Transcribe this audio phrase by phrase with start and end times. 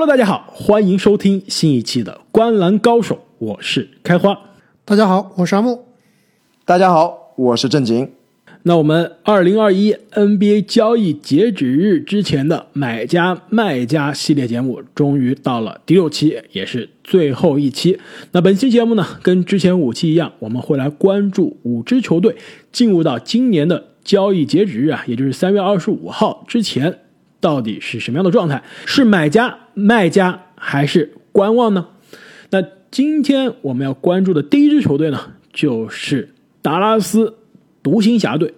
[0.00, 4.34] Hello，大家好，欢迎收听新一期的《观篮高手》，我是开花。
[4.86, 5.84] 大家好，我是阿木。
[6.64, 8.10] 大家好，我是正经。
[8.62, 17.98] 那我们二零二一 NBA 交易截止日之前的买家卖家系列节目终于到了第六期，也是最后一期。
[18.32, 22.36] 那本期节目呢，跟之前五期一样，我们会来关注五支球队
[22.72, 27.00] 进入到今年的交易截止日啊，也就是三月二十五号之前，
[27.40, 28.62] 到底是什么样的状态？
[28.86, 31.86] 是买家、卖家还是观望呢？
[32.50, 35.20] 那今天我们要关注的第一支球队呢，
[35.52, 37.34] 就是达拉斯。
[37.82, 38.52] 独行侠队，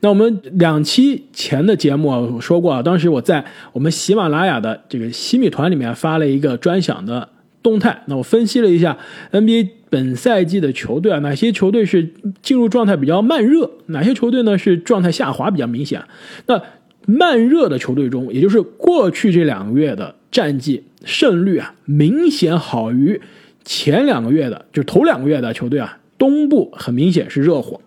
[0.00, 3.42] 那我们两期前的节目啊我说过啊，当时我在
[3.72, 7.30] 我们喜马拉雅的这个西米团里面发了一个专享的
[7.62, 8.98] 动态，那我分析了一下
[9.32, 16.04] NBA 本赛季的球队啊，哪些球队是进入状态比较慢热，哪些球队呢是状态下滑比较明显。
[16.44, 16.62] 那
[17.10, 23.18] 慢热的球队中，也就是过去这两个月的战绩胜率啊，明显好于
[23.64, 27.80] 前两个月的，就头两个月的球队啊，东部很明显是热火。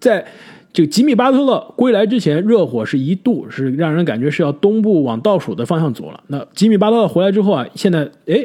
[0.00, 0.26] 在
[0.72, 6.20] 这个吉米巴特勒归来之前，热火是一度是让人感觉是要东部往倒数的方向走了。
[6.26, 8.44] 那吉米巴特勒回来之后啊，现在哎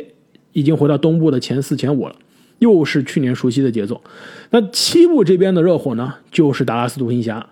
[0.53, 2.13] 已经回到东部的前四前五了，
[2.59, 3.99] 又是去年熟悉的节奏。
[4.51, 7.43] 那西部这边的热火呢，就是达拉斯独行侠，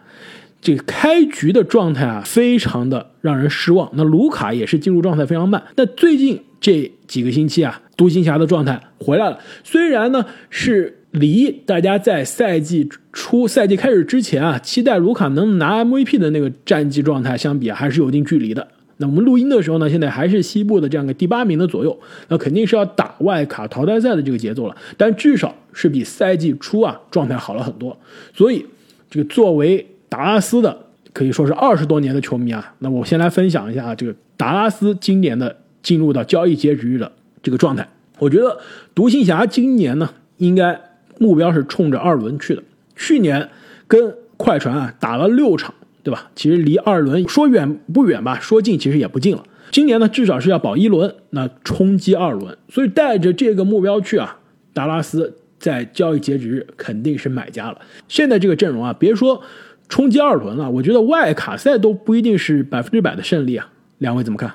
[0.61, 3.89] 这个开局的状态啊，非常的让人失望。
[3.94, 5.64] 那卢卡也是进入状态非常慢。
[5.75, 10.94] 那最近这几个星期啊，独行侠的状态回来了，虽然呢是。
[11.11, 18.67] 离大家在赛季初、赛季开始之前啊，期待卢卡能拿 MVP 的那个战绩状态相比，还是有一定距离的。
[18.97, 24.75] 那我们录音的时候呢，现在还是西部的这样个第八名的左右，那肯定是要打外卡淘汰赛的这个节奏了。
[24.95, 27.97] 但至少是比赛季初啊状态好了很多。
[28.36, 28.64] 所以，
[29.09, 37.11] 这个作为达拉斯的可以说是二十多年的球迷啊，那我先来分享一下啊，这个达拉斯今年的进入到交易截止日的
[37.42, 37.87] 这个状态。
[38.20, 38.59] 我觉得
[38.95, 40.82] 独行侠今年呢，应该。
[41.20, 42.61] 目标是冲着二轮去的。
[42.95, 43.49] 去年
[43.87, 45.73] 跟快船啊打了六场，
[46.04, 46.30] 对吧？
[46.36, 49.43] 其实离二轮说远不远吧，说近其实也不近了。
[49.71, 52.55] 今年呢，至少是要保一轮，那冲击二轮。
[52.70, 54.37] 所以带着这个目标去啊，
[54.76, 57.82] 达拉斯在交易截止日肯定是买家了。
[58.08, 59.42] 现在这个阵容啊，别说
[59.89, 63.70] 冲击二轮了，我觉得外卡赛都不一定是百分之百的胜利啊。
[63.99, 64.52] 两位怎么看？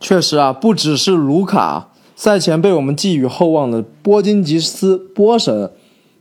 [0.00, 1.88] 确实啊，不只是卢卡。
[2.14, 5.70] 赛前被我们寄予厚望的波金吉斯波神，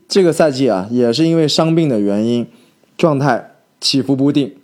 [0.08, 2.48] 这个赛季啊，也是因为伤病的原因，
[2.98, 4.56] 状态起伏不定。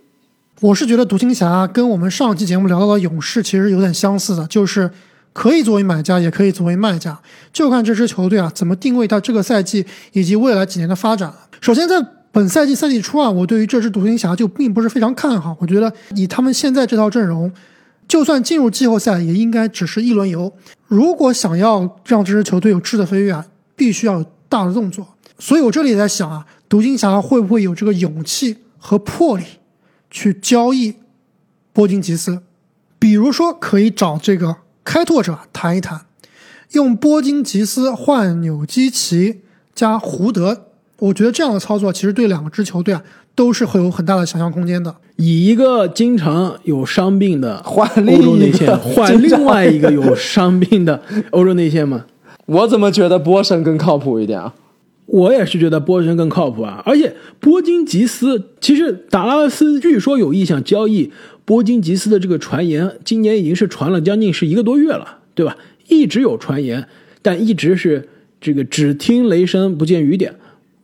[0.60, 4.90] 我是觉得独行侠跟我们上期节目聊到的勇士其实有点相似的，就是
[5.32, 7.20] 可以作为买家，也可以作为卖家，
[7.52, 11.32] 就看这支球队啊怎么定位它这个赛季以及未来几年的发展。
[11.60, 17.52] 首先，在本赛季赛季初啊，我对于这支独行侠就并不是非常看好，我觉得以他们现在这套阵容。
[18.06, 20.50] 就算进入季后赛，也应该只是一轮游。
[20.86, 23.44] 如果想要让这支球队有质的飞跃啊，
[23.76, 25.06] 必须要有大的动作。
[25.38, 29.44] 所以我这里也在想啊，独行侠会不会有这个勇气和魄力
[30.10, 30.94] 去交易
[31.74, 32.40] 波金吉斯？
[32.98, 36.06] 比如说，可以找这个开拓者谈一谈，
[36.72, 39.42] 用波金吉斯换纽基奇
[39.74, 40.67] 加胡德。
[40.98, 43.02] 我觉得这样的操作其实对两个支球队啊。
[43.38, 44.92] 都是会有很大的想象空间的。
[45.14, 51.00] 以一个经常有伤病的换欧洲内线 换另外一个有伤病的
[51.30, 52.04] 欧洲内线吗？
[52.46, 54.52] 我怎么觉得波神更靠谱一点啊？
[55.06, 56.82] 我也是觉得波神更靠谱啊！
[56.84, 61.12] 而且波金吉斯，其实达拉斯据说有意向交易
[61.44, 65.56] 波金吉斯的这个传言，今年已经是传了将近是一个多月了，对吧？
[65.86, 66.88] 一直有传言，
[67.22, 68.08] 但一直是
[68.40, 70.34] 这个只听雷声不见雨点。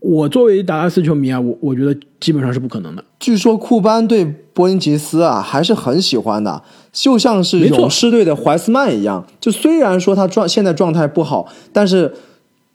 [0.05, 3.03] 我作为达拉斯球迷啊，我我觉得基本上是不可能的。
[3.19, 4.23] 据说库班对
[4.53, 9.27] 波音吉斯啊还是很喜欢的，就像是勇士队的怀斯曼一样。
[9.41, 12.13] 就虽然说他状现在状态不好，但是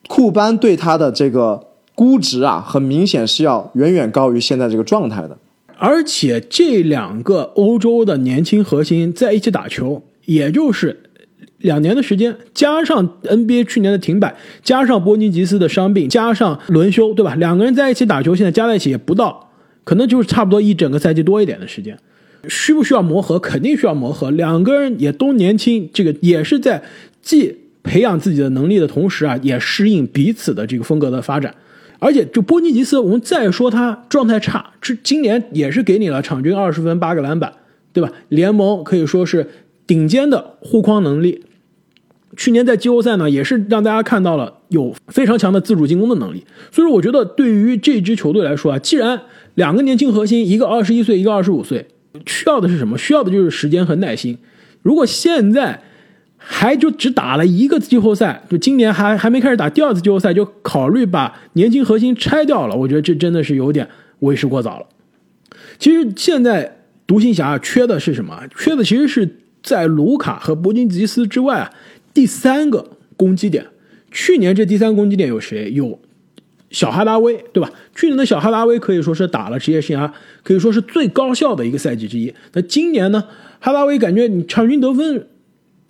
[0.07, 5.37] 库班对他的这个估值啊，很明显是要远远高于现在这个状态的。
[5.77, 11.08] 而且这两个欧洲的年轻核心在一起打球，也就是。
[11.59, 17.35] 两年的时间，加上 NBA 去年的停摆，加上波尼吉斯的伤病，加上轮休，对吧？
[17.35, 19.51] 两个人在一起打球，现在加在一起也不到，
[19.83, 21.97] 可能就是差不多一整个赛季多一点的时间。
[22.47, 23.37] 需不需要磨合？
[23.37, 24.31] 肯定需要磨合。
[24.31, 26.81] 两个人也都年轻，这个也是在
[27.21, 27.53] 既
[27.83, 31.53] 培养自己的能力的同时啊，也适应彼此的这个风格的发展。
[31.99, 37.51] 而且，就波尼吉斯，我们再说他状态差，这今年也是给你了场均二十分、八个篮板，
[37.91, 38.09] 对吧？
[38.29, 39.45] 联盟可以说是
[39.85, 41.43] 顶尖的护框能力。
[42.39, 46.45] 去年在季后赛呢，也是让大家看到了有非常强的自主进攻的能力。
[46.71, 49.21] 所以说，我觉得对于这支球队来说啊，既然
[49.55, 51.85] 两个年轻核心，一个二十一岁，一个二十五岁，
[52.25, 52.97] 需要的是什么？
[52.97, 54.37] 需要的就是时间和耐心。
[54.81, 55.81] 如果现在
[56.37, 62.75] 还就只打了一个季后赛，就今年还还没开始打第二次季后赛，就考虑把年轻核心拆掉了。
[62.77, 63.85] 我觉得这真的是有点
[64.19, 64.85] 为时过早了。
[65.77, 68.43] 其实现在独行侠缺的是什么？
[68.57, 69.29] 缺的其实是
[69.61, 71.69] 在卢卡和伯金吉斯之外啊，
[72.13, 73.67] 第三个攻击点。
[74.11, 75.71] 去年这第三个攻击点有谁？
[75.71, 75.99] 有
[76.69, 77.71] 小哈达威，对吧？
[77.95, 80.11] 去年的小哈达威可以说是打了职业生涯，
[80.43, 82.33] 可以说是最高效的一个赛季之一。
[82.53, 83.23] 那今年呢？
[83.59, 85.27] 哈达威感觉你场均得分。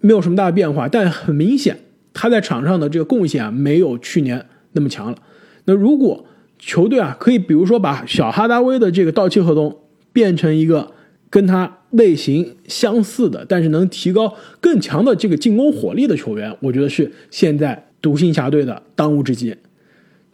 [0.01, 1.77] 没有什么大的变化，但很明显，
[2.13, 5.17] 他在场上的这个贡献啊，没有去年那么强了。
[5.65, 6.25] 那如果
[6.57, 9.77] 球队啊，可以比如说把小哈达威的这个到期合同
[10.13, 10.93] 变成一个
[11.29, 19.55] 跟他类型相似的，但是能提高更强的这个进攻火力的球员，我觉得是现在独行侠队的当务之急。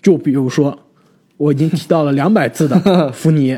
[0.01, 0.77] 就比如说，
[1.37, 3.57] 我已经提到了两百次的 福尼，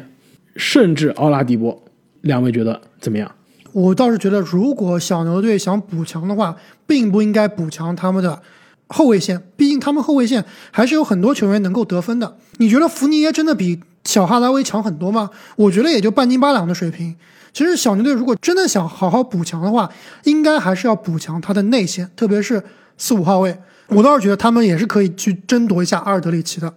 [0.55, 1.83] 甚至奥拉迪波，
[2.21, 3.31] 两位觉得怎么样？
[3.73, 6.55] 我倒是觉得，如果小牛队想补强的话，
[6.85, 8.41] 并不应该补强他们的
[8.87, 12.37] 后卫线，毕竟他们后卫线还是有很多球员能够得分的。
[12.57, 15.29] 你觉得福尼耶真的比小哈达威强很多吗？
[15.57, 17.15] 我觉得也就半斤八两的水平。
[17.57, 19.89] 其实小牛队如果真的想好好补强的话，
[20.25, 22.61] 应该还是要补强他的内线，特别是
[22.99, 23.57] 四五号位。
[23.87, 26.71] 我倒是觉得他们也是可以去争夺一下阿尔德里奇的。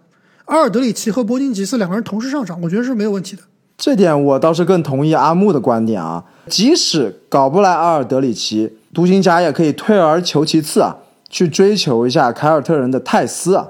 [0.47, 3.43] 阿尔德里奇和波金吉斯两个人同时上场，我觉得是没有问题的。
[3.77, 6.25] 这点我倒是更同意阿木的观点啊！
[6.47, 10.97] 即使搞不来阿尔德里奇，独行侠也可以退而求其次啊，
[11.29, 13.69] 去追求一下凯尔特人的泰斯啊，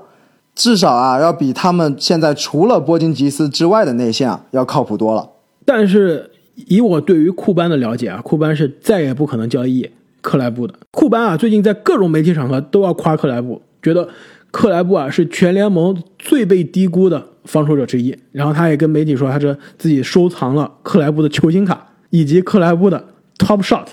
[0.54, 5.28] 至少啊要比他们现在除了波金吉斯之外的内线啊要靠谱多了。
[5.66, 6.29] 但是
[6.68, 9.88] 以我对于库班的了解啊，库班是再也不可能交易
[10.20, 10.74] 克莱布的。
[10.90, 14.08] 库班啊最近在各种媒体场合都要夸克莱布，觉得
[14.50, 17.26] 克莱布啊是全联盟最被低估的。
[17.46, 23.02] 防守者之一，然后他也跟媒体说，他是自己收藏了克莱布的球星卡以及克莱布的
[23.38, 23.86] Top Shot，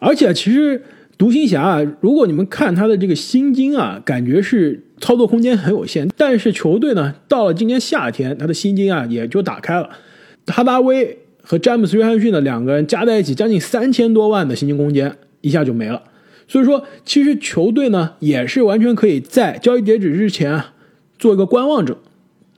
[0.00, 0.82] 而且其实
[1.16, 9.88] 独行侠啊，如果你们看他的这个薪金啊，感觉是操作空间很有限，但是球队呢，到了今年夏天，他的薪金啊也就打开了，
[10.48, 11.16] 哈达威
[11.50, 16.02] 和詹姆斯约翰逊的两个人加在一起，将近三千多万的薪金空间一下就没了，
[16.46, 20.74] 所以说其实球队呢也是完全可以在交易截止之前啊
[21.18, 21.96] 做一个观望者。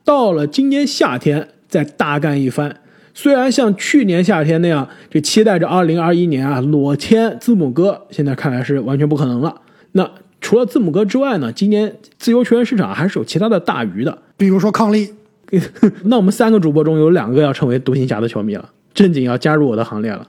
[0.02, 2.81] 到了今年夏天再大干一番，
[3.14, 9.60] 虽然像去年夏天那样，这期待着二零二一年啊裸签字母哥，现在看来是完全不可能了。
[9.92, 10.10] 那
[10.40, 15.10] 除了字母哥之外呢，今年自由球员市场还是有其他的大鱼的，比如说康利。
[16.04, 20.26] 那我们三个主播中有两个要成为独行侠的球迷了，正经要加入我的行列了。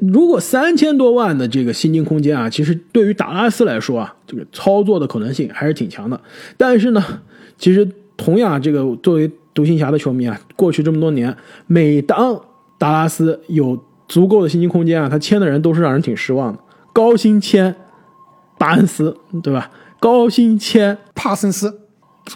[0.00, 6.20] 如果三千多万的这个薪金空间啊，其实对于达拉斯来说啊，这个操作的可能性还是挺强的。
[6.56, 7.02] 但是呢。
[7.58, 11.34] 其实，同样，这个作为独行侠的球迷啊，过去这么多年，
[11.66, 12.38] 每当
[12.76, 16.58] 达拉斯有足够的薪金空间啊，他签的人都是让人挺失望的。
[16.92, 17.74] 高薪签
[18.58, 19.70] 巴恩斯，对吧？
[19.98, 21.80] 高薪签帕森斯，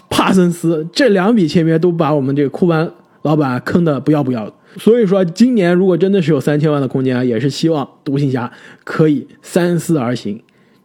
[0.09, 2.91] 帕森斯这两笔签约都把我们这个库班
[3.23, 4.53] 老板坑的不要不要的。
[4.77, 8.51] 所以说，今年如果真的是有三千万的空间啊，也是希望独行侠
[8.83, 10.41] 可以三思而行，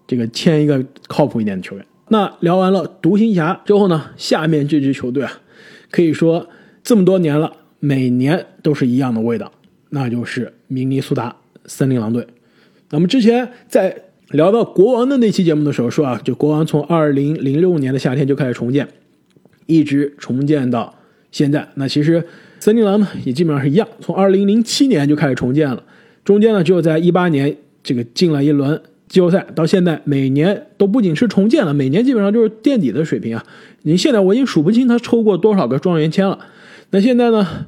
[0.07, 1.87] 这个签一个靠谱一点的球员。
[2.09, 5.33] 那聊完了独行侠之后呢，下面这支球队啊，
[5.91, 6.49] 可以说
[6.83, 9.53] 这么多年了，每年都是一样的味道，
[9.91, 12.27] 那就是明尼苏达森林狼队。
[12.91, 13.97] 那么之前在
[14.31, 18.89] 聊到国王的那期节目的时候说啊，就国王从二零零六年的夏天就开始重建，
[19.67, 20.93] 一直重建到
[21.37, 21.69] 现在。
[21.75, 22.25] 那其实
[22.59, 25.83] 森林狼呢也基本上是一样，从二零零七年就开始重建了，
[26.25, 28.81] 中间呢只有在一八年这个进了一轮。
[29.07, 33.45] 季后赛到现在每年都不仅是重建了，每年基本上就是垫底的水平啊！
[33.83, 36.39] 你现在我已经数不清他抽过多少个状元签了。
[36.91, 37.67] 那现在呢，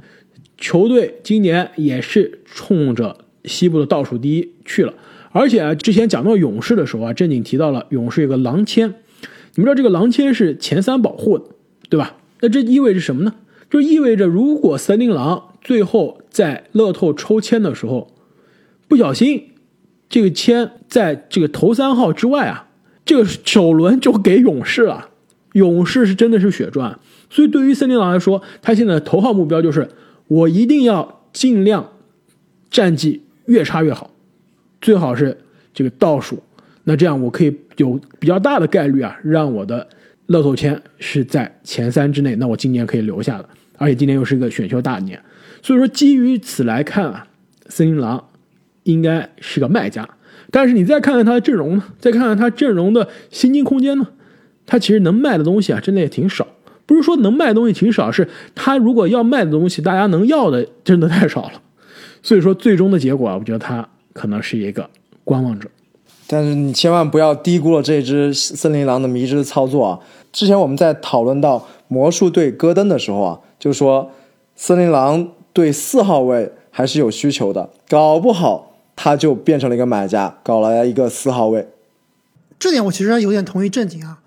[0.57, 4.95] 球队今年也是冲着西部的倒数第一去了。
[5.31, 8.89] 而且啊，之前讲到勇士的时候啊，正经提到了勇士有个狼签，
[9.55, 11.45] 你们知道这个狼签是前三保护的，
[11.89, 12.17] 对吧？
[12.41, 13.33] 那这意味着什么呢？
[13.71, 18.11] 就意味着如果森林狼最后在乐透抽签的时候
[18.87, 19.51] 不小心。
[20.11, 22.69] 这个签在这个头三号之外啊，
[23.05, 25.11] 这个首轮就给勇士了。
[25.53, 26.99] 勇士是真的是血赚，
[27.29, 29.87] 所以对于森林狼来说，他现在头号目标就是
[30.27, 31.93] 我一定要尽量
[32.71, 34.11] 战绩越差越好，
[34.81, 35.37] 最好是
[35.75, 36.43] 这个倒数。
[36.85, 39.87] 那这样我可以有比较大的概率啊，让我的
[40.29, 42.35] 乐透签是在前三之内。
[42.37, 45.21] 那我今年可以留下的，而且今年又是一个选秀大年，
[45.61, 47.27] 所以说基于此来看啊，
[47.69, 48.25] 森林狼。
[48.85, 50.09] 应该是个卖家，
[50.51, 51.85] 但是你再看看他的阵容呢？
[51.99, 54.07] 再看看他阵容的薪金空间呢？
[54.65, 56.49] 他其实能卖的东西啊，真的也挺少。
[56.87, 61.61] 不是说能卖东西挺少，是他如果要卖的东西，大家能要的真的太少了。
[62.23, 64.89] 所以说，最终的结果啊，我觉得他可能是一个
[65.23, 65.69] 观望者。
[66.27, 70.01] 但是你千万不要低估了这支森林狼的迷之操作啊！
[70.33, 74.11] 之前我们在讨论到魔术队戈登的时候啊，就说
[74.55, 81.69] 森林狼对四号位还是有需求的，搞不好他就变成了一个买家，搞了一个四号位。
[82.59, 84.21] 这点我其实还有点同意正经啊。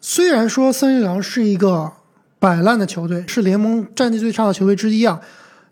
[0.00, 1.92] 虽然说森林狼是一个
[2.38, 5.20] 摆烂的球队，是联盟战绩最差的球队之一啊，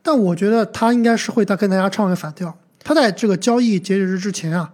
[0.02, 2.56] 但我觉得他应该是会跟大家唱个反调。
[2.82, 4.72] 他在这个交易截止日之前啊。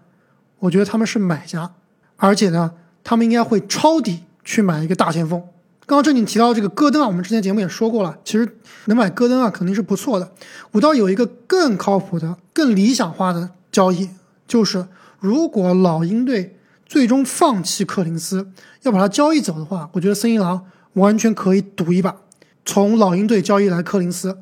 [0.60, 1.72] 我觉得他们是买家，
[2.16, 5.42] 而且呢，他们应该会抄底去买一个大前锋。
[5.86, 10.32] 刚刚正经提到这个戈登啊，我们之前节目也说过了，其实能买戈登啊肯定是不错的。
[10.72, 14.08] 我倒有一个更靠谱的、更理想化的交易，
[14.46, 14.86] 就是
[15.20, 18.48] 如果老鹰队最终放弃克林斯，
[18.82, 22.16] 要把他交易走的话，我觉得森林狼完全可以赌一把，
[22.64, 24.38] 从老鹰队交易来克林斯，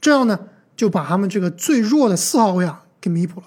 [0.00, 0.38] 这样呢
[0.74, 3.46] 就把他们这个最弱的四号位啊给弥补了。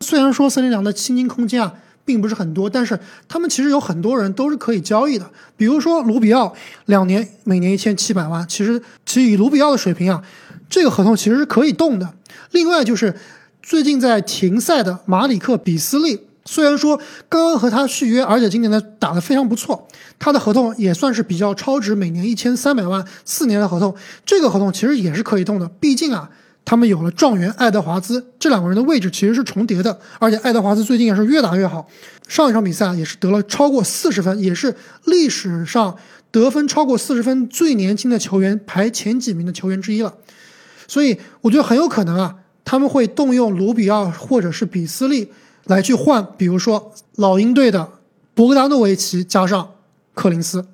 [0.00, 5.30] 虽然说森林狼的薪金空间啊并不是很多，但是他们其实有很多人都是可以交易的。
[5.56, 6.54] 比如说卢比奥，
[6.86, 10.22] 两年每年一千七百万，其实其实以卢比奥的水平啊，
[10.68, 12.14] 这个合同其实是可以动的。
[12.50, 13.14] 另外就是
[13.62, 23.94] 最近在停赛的马里克比斯利，虽然说刚刚和他续约，而且今年呢打得非常不错，他的合同也算是比较超值，每年一千三百万，四年的合同，
[24.26, 25.68] 这个合同其实也是可以动的。
[25.80, 26.30] 毕竟啊。
[26.64, 31.86] 他们有了状元爱德华兹，这两个人的位置其实是重叠的，而且爱德华兹最近也是越打越好。
[32.26, 35.94] 上一场比赛也是得了超过四十分，也是历史上
[36.30, 40.14] 得分超过四十分最年轻的球员，排前几名的球员之一了。
[40.88, 45.30] 所以我觉得很有可能啊，他们会动用卢比奥或者是比斯利
[45.66, 47.90] 来去换，比如说老鹰队的
[48.34, 49.72] 博格达诺维奇加上
[50.14, 50.66] 克林斯。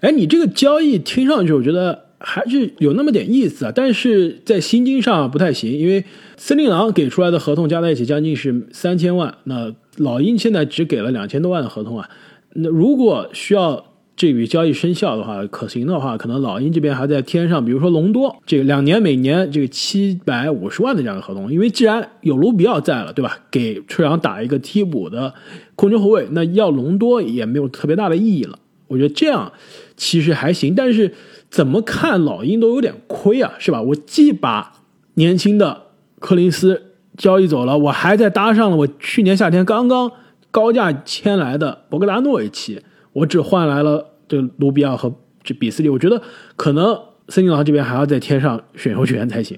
[0.00, 2.03] 哎，你这个交易听上去，我觉得。
[2.26, 6.02] 还是有那么点意思啊，但是在薪金上不太行，因为
[6.38, 12.08] 森林狼给出来的合同加在一起将近是三千万，那老鹰现在只给了两千多万的合同啊。
[12.54, 13.84] 那如果需要
[14.16, 23.38] 这笔交易生效的话，可行的话，可能老鹰这边还在添上，比如说隆多这个两年每年这个七百五十万的这样的合同，因为既然有卢比奥在了，对吧？
[23.50, 25.34] 给吹阳打一个替补的
[25.76, 28.58] 控球后卫，那要隆多也没有特别大的意义了。
[28.86, 29.52] 我觉得这样
[29.96, 31.12] 其实还行，但是。
[31.54, 33.80] 怎么看老鹰都有点亏啊，是吧？
[33.80, 34.72] 我既把
[35.14, 35.82] 年轻的
[36.18, 36.82] 柯林斯
[37.16, 40.10] 交易走了，我还在搭上了我去年夏天刚刚
[40.50, 42.82] 高价签来的博格达诺维奇，
[43.12, 46.20] 我只换来了这卢比奥和这比斯利，我觉得
[46.56, 49.56] 可能森林狼这边还要再添上选秀权才行。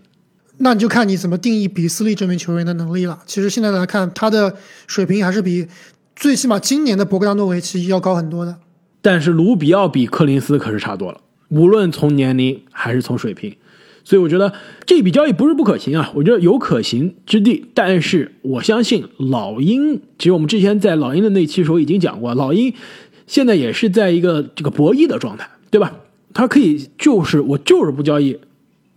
[0.59, 3.21] 那你就看你怎么定义比斯利这名球员的能力了。
[3.25, 4.55] 其实现在来看，他的
[4.87, 5.67] 水平还是比
[6.15, 8.59] 最起码今年的博格达诺维奇要高很多的。
[9.01, 11.21] 但是卢比奥比柯林斯可是差多了。
[11.49, 13.55] 无论从年龄还是从水平，
[14.05, 14.53] 所以我觉得
[14.85, 17.67] 这笔交易不是不可行啊，我觉得有可行之地。
[17.75, 22.73] 但是我相信老鹰，其实我们之前在老鹰的那期时候已经讲过，老鹰
[23.27, 25.93] 现在也是在一个这个博弈的状态，对吧？
[26.35, 28.39] 他可以就是我就是不交易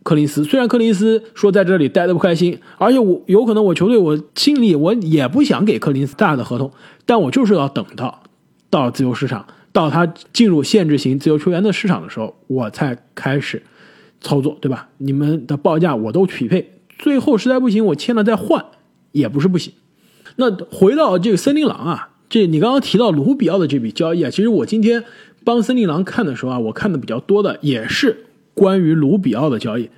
[0.04, 6.72] 柯林斯，虽然柯林斯说在这里待的不开心，而且我有可能我球队我心里我也不想给柯林斯大的合同，
[7.06, 8.24] 但我就是要等到
[8.70, 9.46] 到自由市场。
[9.72, 13.62] 到他进入限制型自由球员的市场的时候，我才开始
[14.20, 14.90] 操作，对吧？
[14.98, 18.66] 你们的报价我都匹配，最后实在不行，我签了再换
[19.12, 19.74] 也不是不行。
[20.38, 25.04] 那回到这个森林狼啊，这你刚刚提到卢比奥的这笔交易啊，其实我今天
[25.44, 29.90] 帮森林狼看的时候啊，我看的比较多的也是关于卢比奥的交易。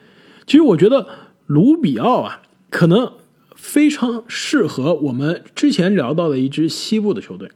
[0.46, 1.08] 其实我觉得
[1.46, 3.14] 卢比奥啊，可能
[3.56, 7.50] 非常适合我们之前聊到的一支西部的球队，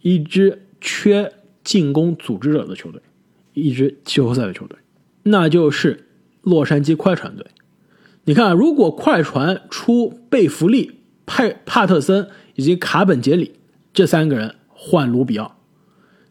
[0.00, 1.32] 一支缺。
[1.70, 3.00] 进攻组织者的球队，
[3.54, 4.76] 一支季后赛的球队，
[5.22, 6.08] 那就是
[6.42, 7.46] 洛杉矶快船队。
[8.24, 13.52] 你看，如果快船出贝弗利、派帕特森以及卡本杰里
[13.94, 15.58] 这三个人换卢比奥，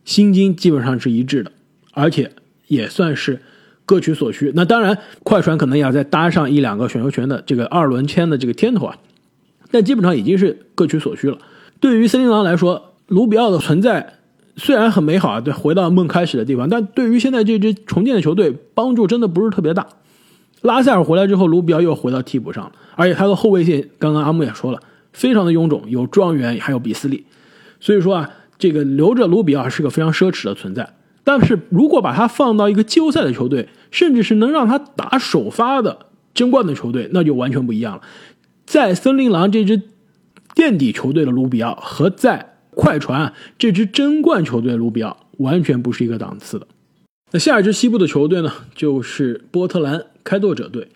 [0.04, 1.54] 薪金基本上是一致的，
[1.94, 2.34] 而且
[2.68, 3.42] 也算是
[3.86, 4.52] 各取所需。
[4.54, 8.98] 那当然，快船可能也要再搭上一两个选秀权的这个二轮签的这个天头啊，
[9.72, 11.38] 但基本上已经是各取所需了。
[11.80, 14.19] 对于森林狼来说，卢比奥的存在。
[14.60, 19.88] 虽然很美好啊，对，回到梦开始的地方，但对于现在这支重建的球队，帮助真的不是特别大。
[20.62, 24.80] 拉塞尔回来之后，卢比奥又回到替补上了，而且他的后卫线，刚刚阿木也说了，
[25.14, 27.26] 非常的臃肿，有状元，还有比斯利，
[27.80, 30.96] 所以说啊，这个留着卢比奥是个非常奢侈的存在。
[31.24, 35.98] 但是如果把他放到一个季后赛的球队，甚至是能让他打首发的
[36.34, 38.02] 争冠的球队，那就完全不一样了。
[38.66, 39.82] 在森林狼这支
[40.54, 42.49] 垫底球队的卢比奥和在
[42.80, 46.66] 快船这支争冠球队卢比奥完全不是一个档次的。
[47.32, 50.88] 那下一支西部的球队呢，就是波特兰开拓者队。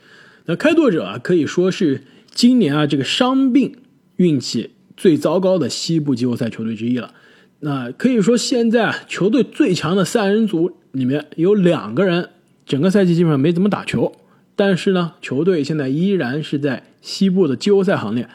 [0.45, 3.75] 那开拓者啊，可以说是今年啊这个伤病
[4.15, 7.13] 运气最糟糕的西部季后赛球队之一了。
[7.59, 12.29] 那可以说，现在啊，球队最强的三人组里面有两个人
[12.65, 14.13] 整个赛季基本上没怎么打球，
[14.55, 18.29] 但是呢，球队现在依然是在西部的季后赛行列。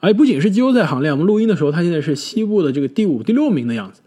[0.00, 4.00] 而不仅是季后赛行列，我们录音的时候，他现在是西部的这个第五、第六名的样子。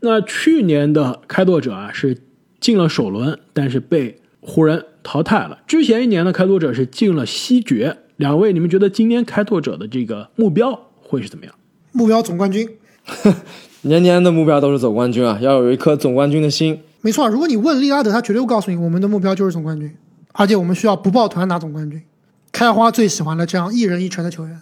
[0.00, 2.16] 那去年的开拓者啊，是
[2.58, 5.58] 进了首轮，但是被湖人淘汰了。
[5.66, 7.98] 之前一年的开拓者是进了西决。
[8.16, 11.54] 两位，你们觉得今年开拓者的这个目标会是怎么样？
[11.92, 12.68] 目标总冠军。
[13.82, 16.80] 年年的目标都是总冠军啊，要有一颗总冠军的心。
[17.00, 19.90] 没错，如果你问利拉德，他绝对会告诉你，我们的目标就是总冠军，
[20.32, 22.02] 而且我们需要不抱团拿总冠军。
[22.52, 24.58] 开花最喜欢的这样一人一城的球员。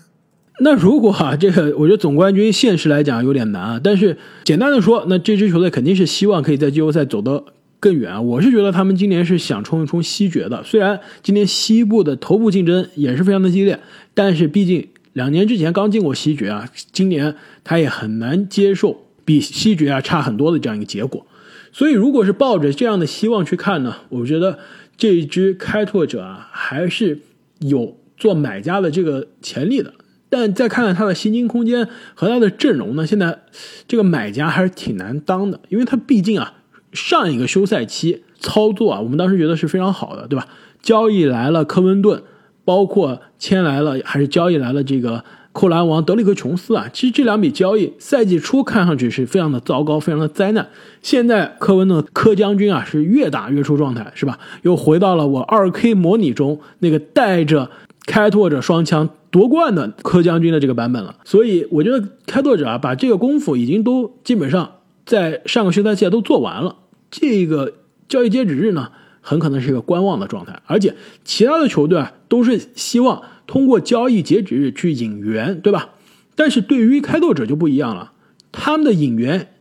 [0.61, 7.45] 那如果啊，这个我觉得总冠军现实来讲有点难啊，但是简单的说，那这支球队肯定是希望可以在季后赛走得
[7.81, 8.27] 更远。
[8.27, 13.79] 我是觉得他们今年是想冲一冲西决的，虽然今年西部的头部竞争也是非常的激烈，
[14.15, 19.05] 但是毕竟两年之前刚进过西决啊，今年他也很难接受。
[19.25, 21.27] 比西决啊差很多的这样一个结果，
[21.71, 24.59] 所以如果是抱着这样的希望去看呢，我觉得
[24.97, 27.19] 这一支开拓者啊还是
[27.59, 29.93] 有做买家的这个潜力的。
[30.29, 33.39] 但再看看他的薪金空间和他的阵容呢，现在
[33.87, 36.55] 这个买家还是挺难当的，因为他毕竟啊
[36.93, 40.47] 上一个休赛期操作啊，我们当时觉得是非常好的，对吧？
[40.83, 42.23] 交易来了科温顿，
[42.65, 45.25] 包括签来了还是交易来了这个。
[45.51, 50.69] 扣篮王德里克琼斯啊，其实这两笔交易赛季初看上去是非常的糟糕，非常的灾难。
[51.03, 54.39] 现在科温的科将军啊是越打越出状态，是吧？
[54.63, 57.69] 又回到了我二 K 模拟中那个带着
[58.07, 61.17] 开拓者双枪夺冠的柯将军的这个版本了。
[61.25, 66.77] 所以我觉得开拓者啊把这个功夫已经都基本上在上个休赛期都做完了。
[67.11, 67.75] 这个
[68.09, 70.95] 交易截止日呢，很可能是一个观望的状态，而且
[71.25, 73.23] 其他的球队啊都是希望。
[73.49, 75.93] 通过交易截止日去引援，对吧？
[76.35, 78.13] 但是对于开拓者就不一样了，
[78.53, 79.55] 他们的引援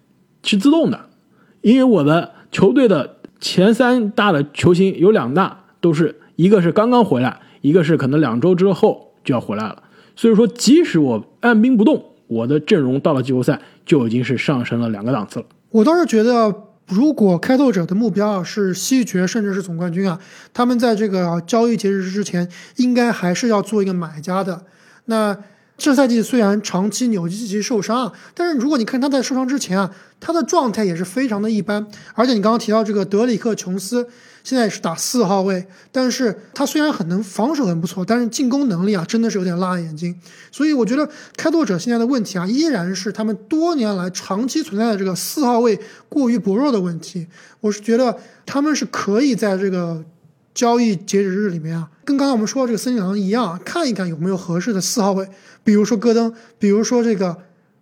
[0.44, 1.06] 是自动的，
[1.62, 9.84] 因为我的球队的前三大的球星有两大都是一个是刚刚回来，一个是可能两周之后就要回来了。
[10.16, 15.46] 所以说，即使我按兵不动，我的阵容到了季后赛就已经是上升了两个档次了。
[15.70, 16.64] 我倒是觉得。
[16.88, 20.18] 如果开拓者的目标啊是西决甚至是总冠军啊，
[20.54, 24.64] 他们在这个交易截止日之前，应该还是要做一个买家的。
[25.04, 25.38] 那
[25.78, 31.86] 这赛季虽然长期纽基奇受伤，但是如果你看他在受伤之前啊，他的状态也是非常的一般。
[32.14, 34.08] 而且你刚刚提到这个德里克琼斯。
[34.48, 40.18] 现在是打四号位，但是他虽然很能防守很不错，但是进攻能力啊真的是有点辣眼睛。
[40.54, 47.28] 所以我觉得开拓者现在的问题啊，依然是他们多年来长期存在的这个四号位过于薄弱的问题。
[47.60, 50.02] 我是觉得他们是可以在这个
[50.54, 55.28] 交易截止日里面啊，跟刚才我们说的这个森林狼一样，看一看有没有合适的四号位，
[55.66, 57.34] 比如说戈登，比如说这个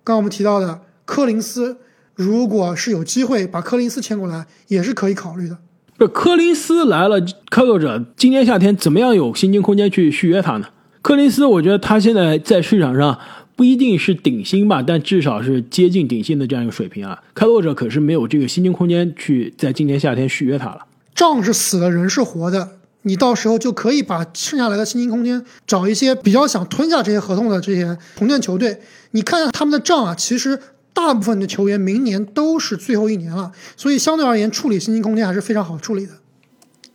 [0.04, 1.78] 刚刚我们提到的柯林斯，
[2.16, 5.60] 如果是有机会把柯林斯签过来，也是可以考虑的。
[5.98, 10.68] 不，柯林斯来了，开拓者今年夏天怎么样有薪金空间去续约他呢？
[11.02, 13.18] 柯林斯，我觉得他现在在市场上
[13.56, 17.24] 不一定是顶薪吧，但至少是接近顶薪的这样一个水平啊。
[17.34, 20.80] 开拓者可是没有这个薪金空间去在今年夏天续约他了。
[21.16, 22.72] 账是死的，人是活的，
[23.04, 28.82] 你到时候就可以把剩下来的薪金空间找一些比较想吞下这些合同的这些同店球队，
[29.12, 30.60] 你看一下他们的账啊，其实。
[30.96, 36.14] 大部分的球员明年都是最后一年了，所以相对而言，处理薪金空间还是非常好处理的。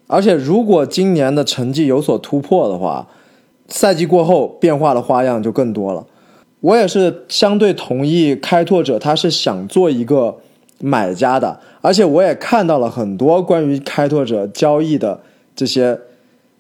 [0.07, 3.07] 而且，如果今年的成绩有所突破的话，
[3.69, 6.07] 赛季过后变化的花样就更多了。
[6.61, 10.39] 我也是相对同意开拓者，他是想做一个
[10.81, 15.21] 买家的，而且我也看到了很多关于开拓者交易的
[15.55, 16.01] 这些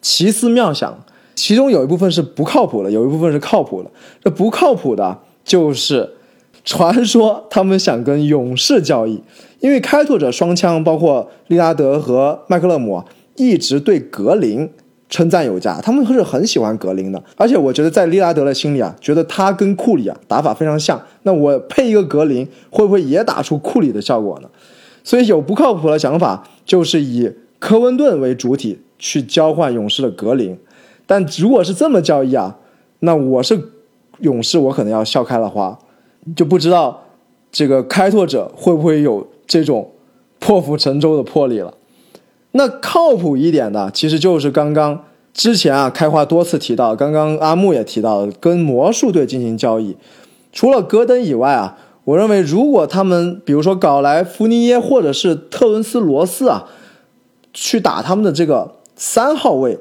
[0.03, 1.03] 奇思妙想，
[1.35, 3.91] 其中有一部分是不靠谱的，有一部分是靠谱的。
[4.23, 6.17] 这不靠谱的，就是。
[6.65, 9.23] 传说他们想跟勇士交易，
[9.61, 13.03] 因为开拓者双枪包括利拉德和麦克勒姆
[13.37, 14.71] 一直对格林
[15.09, 17.23] 称赞有加，他们是很喜欢格林的。
[17.37, 24.49] 而且我觉得在利拉德的心里啊，觉得他跟库里啊打法非常像，那我配一个格林会不会也打出库里的效果呢？
[25.03, 30.59] 所以有不靠谱的想法，就是以科温顿为主体去交换勇士的格林。
[31.07, 32.59] 但如果是这么交易啊，
[33.01, 33.59] 那我是
[34.21, 35.79] 勇士，我可能要笑开了花。
[36.37, 37.05] 就不知道
[37.51, 39.91] 这个开拓者会不会有这种
[40.39, 41.75] 破釜沉舟的魄力了。
[42.53, 49.97] 那靠谱一点的，其实就是刚刚之前啊，开花多次提到，刚刚阿木也提到了，跟魔术队进行交易。
[50.53, 56.67] 除了戈登以外啊，我认为如果他们比如说搞来福尼耶或者是特伦斯罗斯啊，
[57.53, 59.79] 去打他们的这个三号位，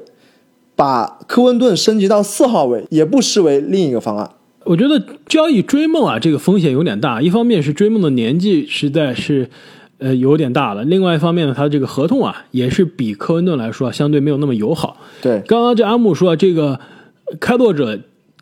[0.76, 4.30] 把科温顿升级到四号位，也不失为另一个方案。
[4.64, 7.22] 我觉得交易追梦啊，这个风险有点大。
[7.22, 9.48] 一方面是追梦的年纪实在是，
[9.98, 14.98] 呃，有点大了；另外一方面呢，他这个合同啊，也是比科温顿来说相对没有那么友好。
[15.22, 16.78] 对，刚刚这阿木说这个
[17.40, 17.98] 开拓者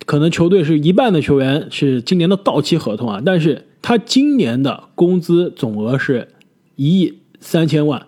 [0.06, 6.28] 可能球队是一半的球员是今年的到期合同啊，但是他今年的工资总额是
[6.74, 8.06] 一亿三千万，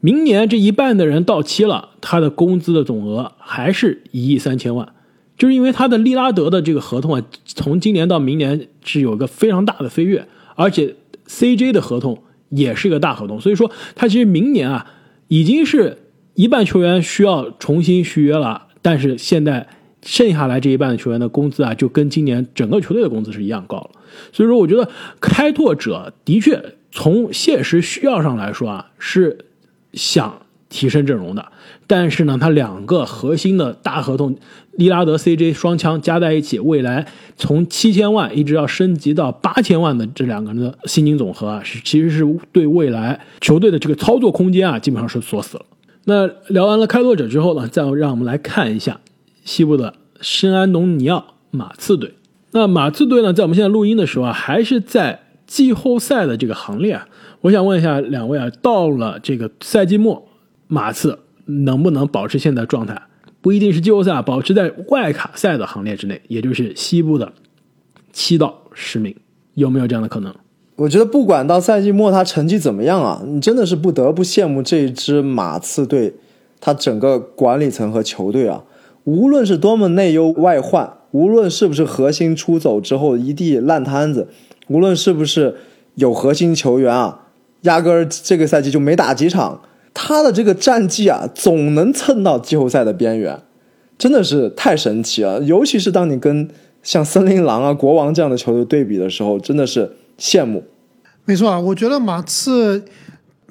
[0.00, 4.92] 明年这一半的人到期了，他的工资的总额还是一亿三千万。
[5.36, 10.94] 就是因为他的利拉德的这个合同啊，从今年到明年是有一个非常大的飞跃，而且
[11.26, 14.86] CJ 的合同也是一个大合同，所以说他其实明年啊
[15.28, 15.98] 已经是
[16.34, 19.66] 一半球员需要重新续约了，但是现在
[20.02, 23.90] 剩下来这一半的球员的工资啊，就跟今年整个球队的工资是一样高了，
[24.32, 24.88] 所以说我觉得
[25.20, 29.46] 开拓者的确从现实需要上来说啊，是
[29.94, 30.41] 想
[30.72, 31.46] 提升阵容的。
[31.86, 34.34] 但是呢，他两个核心的大合同，
[34.72, 37.06] 利拉德、CJ 双枪加在一起，未来
[37.36, 45.64] 从七千万一直要升级到八千万的这两个人的薪金总和啊，是其实是对未来球队的这个操作空间啊，基本上是锁死了。
[46.04, 48.98] 那聊完了开拓者之后呢，再让我们来看一下
[49.44, 52.14] 西部的圣安东尼奥马刺队。
[52.52, 57.06] 那马刺队呢，在我们现在录音的时候啊，还是在季后赛的这个行列啊。
[57.42, 60.28] 我想问一下两位啊，到了这个赛季末，
[60.72, 61.18] 马刺。
[61.44, 63.02] 能不能保持现在状态，
[63.40, 67.32] 不一定是季后赛，保持在外卡赛的行列之内，也就是西部的
[68.12, 69.12] 七到十名，
[69.54, 70.32] 有没有这样的可能？
[70.76, 76.14] 我觉得不管到赛季末他成绩怎么样啊，你真的是不得不羡慕这支马刺队，
[76.60, 78.62] 他整个管理层和球队啊，
[79.02, 84.28] 无论是多么内忧外患，无论是不是核心出走之后一地烂摊子，
[84.68, 85.56] 无论是不是
[85.96, 87.26] 有核心球员啊，
[87.62, 89.60] 压根儿这个赛季就没打几场。
[89.94, 93.40] 他的这个战绩啊，总能蹭到季后赛的边缘，
[93.98, 95.42] 真的是太神奇了。
[95.42, 96.48] 尤其是当你跟
[96.82, 100.64] 像森林狼啊、国王这样的球队对比的时候，真的是羡慕。
[101.24, 102.84] 没错啊，我觉得马刺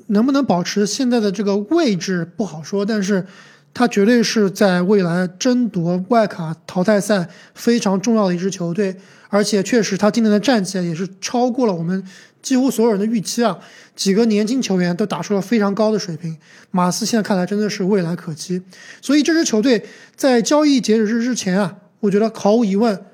[0.07, 3.25] 能不能保持现在的这个位置不好说，但是
[3.73, 8.93] 他绝对是在未来争夺外卡淘汰赛非常重要的一支球队，
[9.29, 12.03] 而且确实他今年的战绩也是超过了我们
[12.41, 13.59] 几乎所有人的预期啊。
[13.93, 16.35] 几个年轻球员都打出了非常高的水平，
[16.71, 18.61] 马刺现在看来真的是未来可期。
[19.01, 23.05] 所以这支球队在交易截止日之前啊，我觉得毫无疑问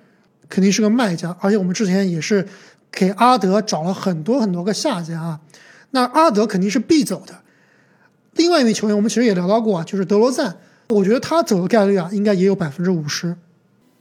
[0.48, 1.36] 肯定是个卖家。
[1.42, 2.48] 而且我们之前也是
[2.92, 5.40] 给阿德找了很多很多个下家啊，
[5.92, 7.40] 那阿德肯定是必走的。
[8.34, 10.58] 另外一名球员我们其实也聊到过啊，就是德罗赞，
[10.90, 13.36] 我觉得他走的概率啊应该也有百分之五十。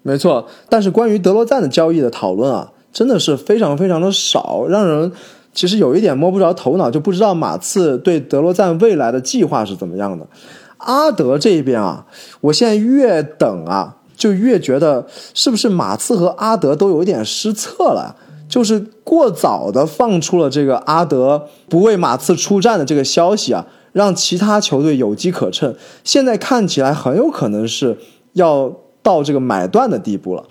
[0.03, 5.13] 没错，但是关于德罗赞的交易的讨论啊，真的是非常非常的少，让人。
[5.53, 10.27] 其实有一点摸不着头脑，就不知道马刺对德罗赞未来的计划是怎么样的。
[10.77, 12.05] 阿德这边啊，
[12.43, 18.15] 我现在越等啊，就越觉得是不是马刺和阿德都有一点失策了，
[18.47, 25.75] 就是过早的放出了这个阿德不为马刺出战的这个消息啊，让其他球队有机可乘。
[26.05, 27.97] 现在看起来很有可能是
[28.35, 28.71] 要
[29.03, 30.45] 到这个买断的地步了。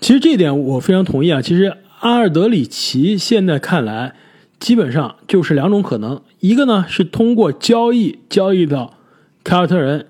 [0.00, 1.42] 其实这一点我非常同意啊。
[1.42, 4.14] 其实阿尔德里奇现在看来。
[4.58, 8.94] 基本上就是两种可能，一个呢是通过交易交易到
[9.44, 10.06] 凯尔特人，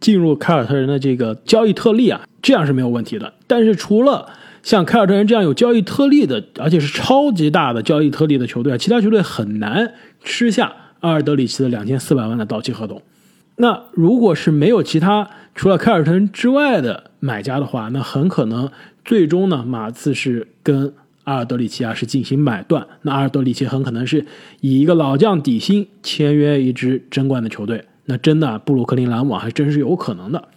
[0.00, 3.34] 进入凯尔特人的这个交易特例啊，这样是没有问题的。
[3.46, 4.30] 但是除了
[4.62, 9.92] 像凯尔特人这样有交易特例的，而且是超级大的交易特例的球队啊，其他球队很难
[10.24, 13.02] 吃下阿尔德里奇的两千四百万的到期合同。
[13.56, 18.70] 那如果是没有其他除了凯尔特人之外的买家的话，那很可能
[19.04, 20.94] 最终呢，马刺是跟。
[21.30, 24.26] 阿尔德里奇啊是进行买断，那阿尔德里奇很可能是
[24.60, 30.48] 以一个老将底薪签约一支争冠的球队，那真的布鲁克林篮网还真是有可能的。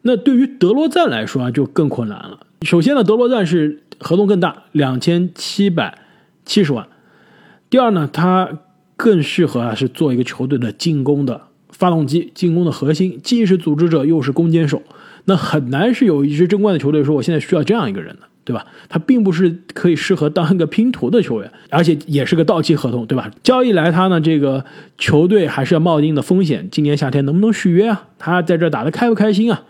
[0.00, 2.40] 那对于德罗赞来说啊，就更困难了。
[2.62, 5.98] 首先呢，德罗赞是合同更大，两千七百
[6.46, 6.88] 七十万。
[7.68, 8.60] 第二呢，他
[8.96, 14.82] 更适合啊是做一个球队的进攻的发动机，进攻的核心，既是组织者又是攻坚手。
[15.26, 18.22] 那很难是有一支争冠的球队说我现在需要这样一个人的。
[18.44, 18.66] 对吧？
[18.88, 23.30] 他并不是可以适合当一个拼图的球员，而且也是个到期合同，对吧？
[23.42, 24.64] 交易来他呢，这个
[24.98, 26.68] 球队还是要冒一定的风险。
[26.70, 28.08] 今年夏天能不能续约啊？
[28.18, 29.62] 他在这打的开不开心啊？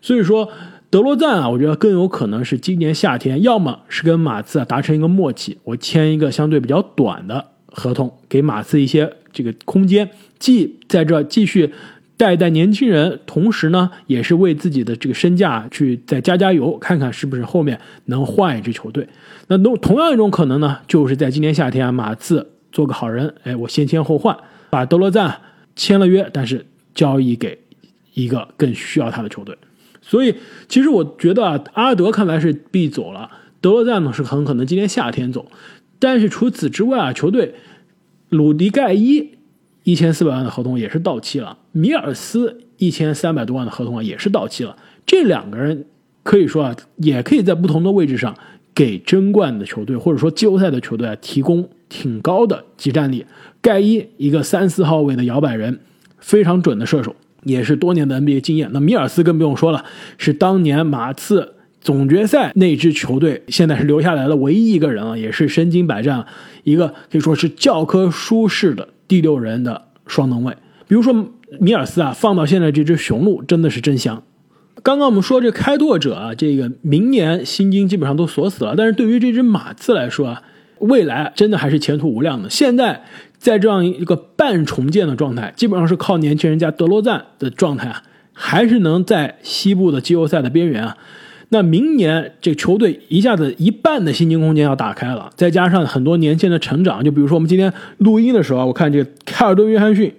[0.00, 0.50] 所以说，
[0.90, 11.72] 德罗赞啊，我觉得更有可能是今年夏天，要么是跟马刺啊达成一个默契，我签一个相对比较短的合同，给马刺一些这个空间，既在这继续。
[12.16, 19.08] 带一带年轻人，同时呢，也是为自己的这个身价去再加加油，看看是不是后面能换一支球队。
[19.48, 24.36] 那同同样一种可能呢，就是在今年夏天，马刺做个好人，哎，我先签后换，
[24.70, 25.40] 把德罗赞
[25.74, 27.58] 签了约，但是交易给
[28.12, 29.58] 一个更需要他的球队。
[30.00, 30.36] 所以，
[30.68, 33.30] 其实我觉得啊，阿德看来是必走了。
[33.60, 35.46] 德罗赞呢是很可能今年夏天走，
[35.98, 37.54] 但是除此之外啊，球队
[38.28, 39.30] 鲁迪盖伊
[39.84, 44.76] 一千四百万的合同也是到期了，米尔斯一千三百多万的合同啊也是到期了。
[45.06, 45.86] 这两个人
[46.22, 48.34] 可以说啊，也可以在不同的位置上
[48.74, 53.24] 给争冠的球队或者说季后赛的球队啊提供挺高的集战力。
[53.60, 55.78] 盖伊一个三四号位的摇摆人，
[56.18, 58.70] 非常准的射手，也是多年的 NBA 经验。
[58.72, 59.84] 那米尔斯更不用说了，
[60.18, 61.52] 是当年马刺。
[61.80, 66.24] 总决赛那支球队现在是留下来的唯一一个人啊，也是身经百战，
[66.62, 70.56] 一个可以说是教科书式的第六人的双能卫。
[70.86, 74.22] 比如说米尔斯啊，放到现在这支雄鹿真的是真香。
[74.82, 80.42] 刚刚我们说这开拓者啊，这个明年薪金基本上都锁死了，但是对于这支马刺来说啊，
[80.80, 82.50] 未来真的还是前途无量的。
[82.50, 83.02] 现在
[83.38, 90.98] 在这样一个半重建的状态，基本上是靠年轻人加德罗赞的状态啊，还是能在西部的季后赛的边缘啊。
[91.54, 100.12] 那明年这球队一下子一半的薪金空间要打开了，再加上很多年轻的成长，就比如说我们今天录音的时候，我看这个凯尔顿·约翰逊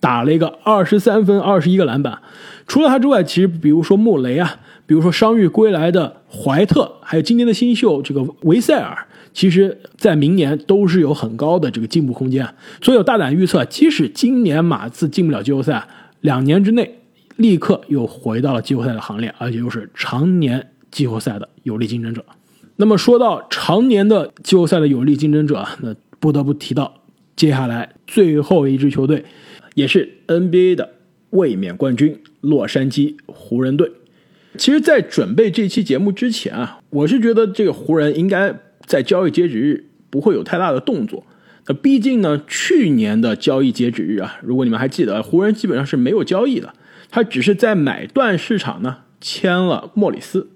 [0.00, 2.18] 打了一个二十三分、二十一个篮板。
[2.66, 12.44] 除了他之外，其实比如说穆雷啊，比如说伤愈归来的怀特，还有今年的新秀这个维塞尔，其实在明年都是有很高的这个进步空间。
[12.82, 15.86] 所以有大胆预测，即使今年马刺进不了季后赛，
[16.22, 16.98] 两年之内
[17.36, 20.66] 立刻又回到了季后赛的行列，而且又是常年。
[20.90, 22.24] 季后赛的有力竞争者。
[22.76, 27.02] 那么说到常年的季后赛的有力竞争者，那不得不提到
[27.36, 29.24] 接下来最后一支球队，
[29.74, 30.94] 也是 NBA 的
[31.30, 33.92] 卫冕冠军——洛杉矶湖人队。
[34.56, 41.24] 其实，在准备这期节目之前啊，我是觉得这个湖人应该在交易截止日不会有太大的动作。
[41.66, 46.72] 那毕竟呢，去年的交易截止日啊，如果你们还记得，湖人基本上是没有交易的，
[47.10, 50.48] 他只是在买断市场呢签了莫里斯。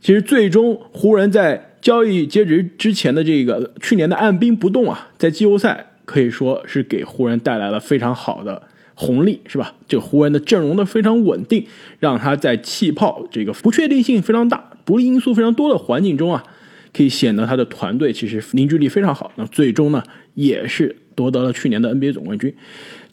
[0.00, 8.62] 其实最终湖人，在交易截止之前的这个去年的按兵不动啊，在季后赛可以说是给湖人带来了非常好的
[8.94, 9.74] 红利，是吧？
[9.86, 11.66] 这湖人的阵容的非常稳定，
[11.98, 16.44] 让他在气泡这个不确定性非常大、不利因素非常多的环境中啊，
[16.92, 19.32] 可以显得他的团队其实凝聚力非常好。
[19.36, 20.02] 那最终呢，
[20.34, 22.54] 也是夺得了去年的 NBA 总冠军。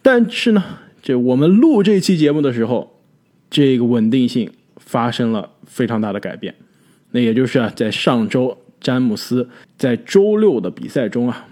[0.02, 0.64] 但是呢，
[1.02, 3.02] 这我们录这期节目的时候，
[3.50, 6.56] 这个稳定性发生了非常大的改变。
[7.18, 11.48] 那也就是啊，在上周詹姆斯在周六的比赛中啊，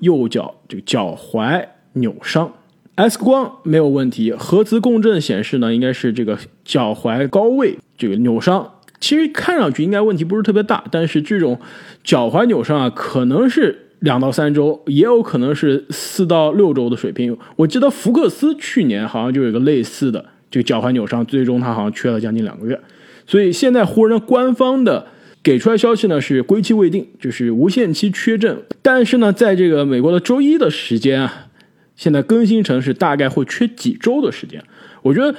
[0.00, 2.52] 右脚这个脚踝扭伤
[2.96, 8.74] ，X 光没有问题，核磁共振显示呢，应该是这个脚踝高位这个扭伤。
[9.00, 11.58] 其实看上去应该问题不是特别大，但是这种
[12.04, 17.34] 脚踝扭伤啊，可能是两到三周，也有可能是四到六周的水平。
[17.56, 22.78] 我记得福克斯去年好像就有个类似的这个脚踝扭伤，最终他好像缺了将近两个月。
[23.26, 25.06] 所以现在湖人官方的
[25.42, 28.62] 给出来消息呢是归期未定，就是无限期缺阵。
[28.82, 31.48] 但是呢，在这个美国的周一的时间啊，
[31.96, 34.62] 现在更新成是大概会缺几周的时间。
[35.02, 35.36] 我觉得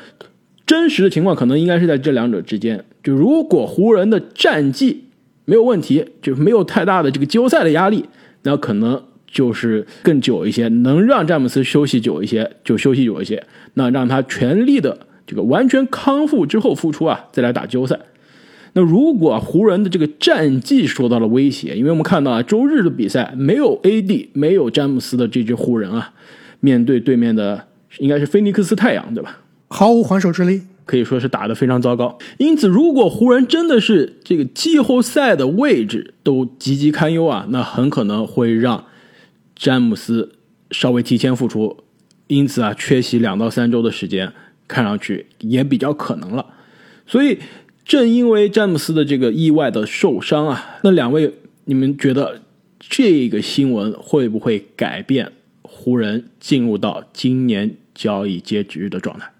[0.65, 2.84] 真实的情况可能应该是在这两者之间。
[3.04, 5.06] 就如果湖人的战绩
[5.45, 8.06] 没有问题，就没有太大的这个季后赛的压力，
[8.43, 13.41] 那可能就是更久一些，能让詹姆斯休息久一些就休息久一些，
[13.76, 15.06] 那让他全力的。
[15.27, 17.99] 这个完全康复之后复出啊，再来打季后赛。
[18.73, 26.13] 那如果湖人的这个战绩受到了威胁，因为我们看到啊，周日的比赛没有 AD，没有詹姆斯的这支湖人啊，
[26.59, 29.41] 面对对面的应该是菲尼克斯太阳，对吧？
[29.67, 32.17] 毫无还手之力，可以说是打得非常糟糕。
[32.37, 38.85] 因此，如果湖人真的是这个季后赛的位置都岌岌堪忧啊，那很可能会让
[39.55, 40.33] 詹姆斯
[40.69, 41.77] 稍微提前复出，
[42.27, 44.31] 因此啊，缺席两到三周的时间。
[44.67, 46.45] 看上去也比较可能了，
[47.06, 47.39] 所以
[47.86, 51.34] 正因为詹姆斯的这个意外的受伤啊，那两位
[51.65, 52.41] 你们觉得
[52.80, 59.32] 这个新闻会不会改变湖人进入到今年交易截止日的状态？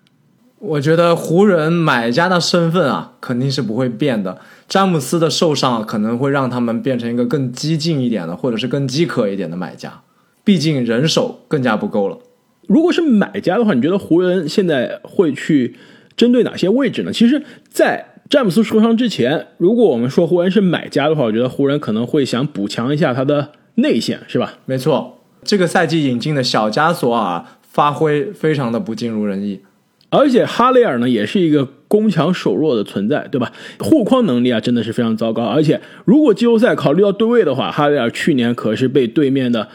[0.60, 10.02] 我觉得湖人买家的身份啊肯定是不会变的，詹姆斯的受伤可能会让他们变成一个更激进一点的，或者是更饥渴一点的买家，
[10.44, 12.18] 毕竟人手更加不够了。
[12.68, 15.76] 如果是买家的话，你觉得湖人现在会去
[16.16, 17.12] 针对哪些位置呢？
[17.12, 24.56] 其实，在詹姆斯受伤之前，如果我们说湖人是买家的话，我觉得湖人可能会想补强一下他的内线，是吧？
[24.66, 29.62] 没错，这个赛季引进的小加索尔发挥非常的不尽如人意，
[30.10, 33.54] 而且哈雷尔呢也是一个攻强守弱的存在，对吧？
[33.80, 39.70] 护框能力啊真的是非常糟糕，而且如果季后赛考虑到对位的话，哈雷尔去年可是被对面的。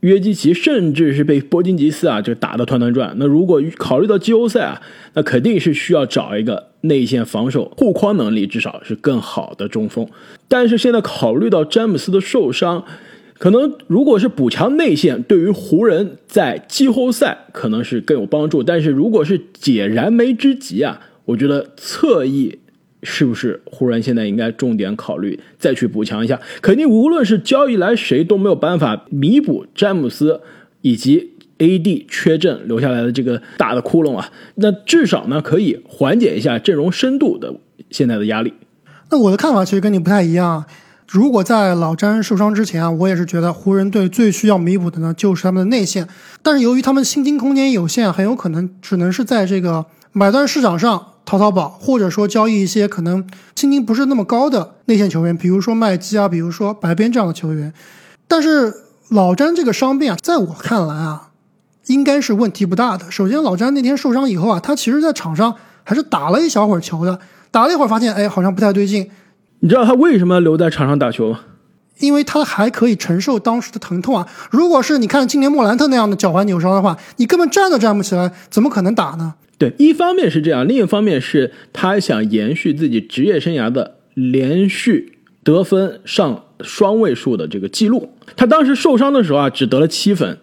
[0.00, 3.14] 约基奇，甚至是被波金吉斯啊就打得团团转。
[3.18, 4.80] 那如果考虑到季后赛啊，
[5.14, 10.06] 那肯定是需要找一个内线防守护框能力至少是更好的中锋。
[10.46, 12.84] 但是现在考虑到詹姆斯的受伤，
[13.38, 18.62] 可能如果是补强内线，对于湖人在季后赛可能是更有帮助。
[18.62, 22.58] 但是如果是解燃眉之急啊，我觉得侧翼。
[23.02, 26.40] 是不是湖人现在应该重点考虑再去补强一下？
[26.60, 30.40] 肯定无论是交易来谁都没有办法弥补詹姆斯
[30.80, 34.30] 以及 AD 缺阵留下来的这个大的窟窿啊。
[34.56, 37.54] 那至少呢可以缓解一下阵容深度的
[37.90, 38.52] 现在的压力。
[39.10, 40.64] 那我的看法其实跟你不太一样。
[41.08, 46.06] 如果在老詹受伤之前啊，我也是觉得湖人队最需要弥补的呢就是他们的内线。
[46.42, 51.12] 但是由于他们薪金空间有限，很有可能只能是在这个买断市场上。
[51.28, 53.22] 淘淘宝，或者说交易一些可能
[53.54, 57.70] 薪金不是那么高的内线球员，比如说麦基啊，比如说白边这样的球员。
[58.26, 58.72] 但是
[59.10, 61.28] 老詹这个伤病啊，在我看来啊，
[61.88, 63.10] 应该是问题不大的。
[63.10, 69.10] 首先，老詹那天受伤以后啊，他其实在场上还是打了一小会儿球的，打了一会儿发现，哎，好像不太对劲。
[69.60, 71.40] 你知道他为什么留在场上打球吗？
[71.98, 74.26] 因为他还可以承受当时的疼痛啊。
[74.50, 79.34] 如果是你看今年莫兰特那样的脚踝扭伤的话，你根本站都站不起来，怎么可能打呢？
[79.58, 88.10] 对，一方面是这样，另一方面是他想延续自己职业生涯的连续得分上双位数的这个记录。
[88.36, 90.38] 他当时受伤的时候啊，只得了七分，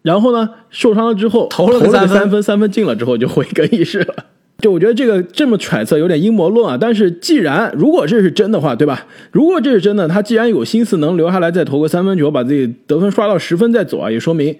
[0.00, 4.14] 然后呢，受伤了之后投了个三分，三分进了之后就回更衣室了。
[4.60, 6.78] 就我觉得这个这么揣测有点阴谋论啊。
[6.80, 9.06] 但是既然如果这是真的话，对吧？
[9.30, 14.56] 如果这是真的，他既然有心思能留下来再投个三分球，把自己得分刷到十分再走啊，也说明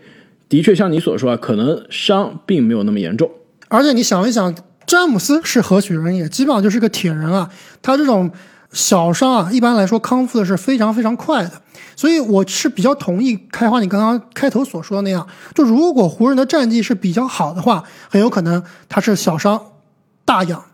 [0.48, 3.30] 的确像你所说啊，可能伤并没有那么严重。
[3.68, 4.54] 而且你想一想，
[4.86, 6.28] 詹姆斯是何许人也？
[6.28, 7.48] 基本上就是个铁人啊。
[7.80, 8.30] 他这种
[8.72, 11.52] 小伤啊，一般来说康复的是非常非常快的。
[11.94, 19.60] 所以我是比较同意开花你刚刚开头所说的那样，就如果湖人的战绩是比较好的话，很有可能他是小伤
[20.24, 20.64] 大养。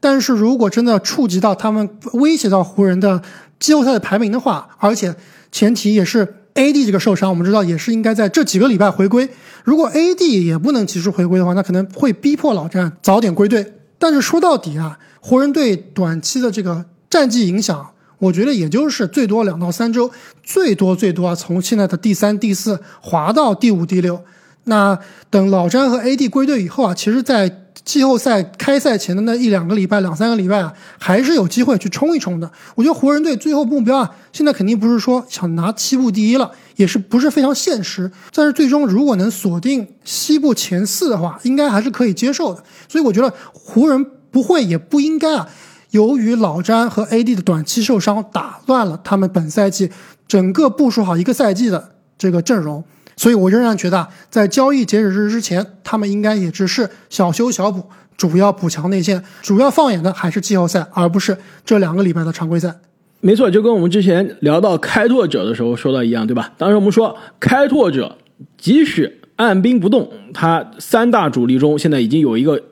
[0.00, 3.22] 但是如果真的触及到他们威胁到湖人的
[3.58, 5.14] 季后赛的排名的话，而且
[5.52, 6.34] 前提也是。
[6.58, 6.84] A.D.
[6.84, 9.28] 这个受伤，我们知道也是应该在这几个礼拜回归。
[9.62, 10.44] 如果 A.D.
[10.44, 13.74] 也不能及时回归的话，那可能会逼迫老詹早点归队。
[13.96, 20.10] 但是说到底啊，湖人队短期的这个战绩影响，我觉得也就是最多两到三周，
[20.42, 24.20] 最多最多啊，从现在的第三、第四滑到第五、第六。
[24.68, 26.28] 那等老詹和 A.D.
[26.28, 32.50] 归队以后啊，其实，在季后赛开赛前的那一两个礼拜、两三个礼拜啊，还是有机会去冲一冲的。
[32.74, 38.10] 我觉得湖人队最后目标啊，现在肯定不是说想拿西部第一了，也是不是非常现实。
[38.34, 42.62] 但是最终如果能锁定西部前四的话，应该还是可以接受的。
[42.88, 45.48] 所以我觉得湖人不会也不应该啊，
[45.92, 49.90] 由于老詹和 AD 的短期受伤，打乱了他们本赛季
[50.26, 52.84] 整个部署好一个赛季的这个阵容。
[53.18, 57.84] 所以，我仍然觉得，在交易截止日之前，他们应该也只是小修小补，
[58.16, 62.76] 主要补强内线，主要放眼的还是季后赛，而不是这两个礼拜的常规赛。
[63.20, 66.52] 没错，就跟我们之前聊到开拓者的时候说的一样，对吧？
[66.56, 68.16] 当时我们说，开拓者
[68.56, 72.62] 即使按兵不动，他三大主力中现在已经有一个。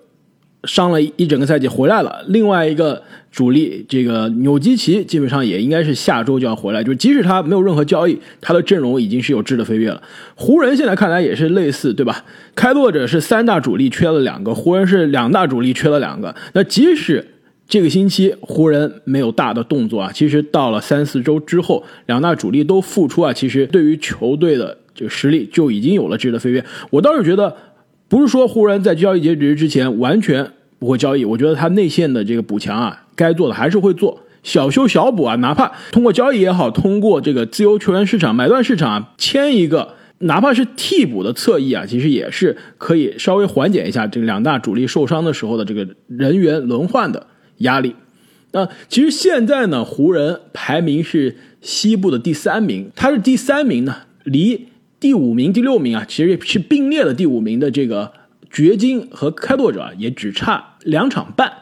[0.64, 10.02] 伤了一整个赛季回来了，另外一个主力这个纽基奇基本上也应该是下周就要回来，就即使他没有任何交易，他的阵容已经是有质的飞跃了。
[10.34, 12.24] 湖人现在看来也是类似，对吧？
[12.56, 16.34] 开拓者是三大主力缺了两个，湖人是两大主力缺了两个。
[16.54, 17.24] 那即使
[17.68, 26.64] 这个星期湖人没有大的动作啊，其实到了三四周之后，两大主力都复出啊，其实对于球队的这个实力就已经有了质的飞跃。
[26.90, 27.56] 我倒是觉得。
[28.08, 47.26] 不是说湖人在交易截止日之前完全不会交易，我觉得他内线的这个补强啊，该做的还是会做，小修小补啊，哪怕通过交易也好，通过这个自由球员市场买断市场啊，签一个，哪怕是替补的侧翼啊，其实也是可以稍微缓解一下这两大主力受伤的时候的这个人员轮换的
[47.58, 47.96] 压力。
[48.52, 54.68] 那其实现在呢，湖人排名是西部的第三名，他是第三名呢，离。
[54.98, 58.12] 第五名、第六名啊，其实也是并列的第五名的这个
[58.50, 61.52] 掘金和开拓者也只差两场半。